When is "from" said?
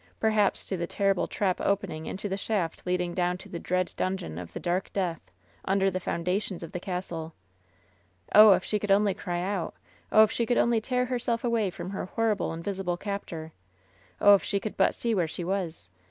11.69-11.91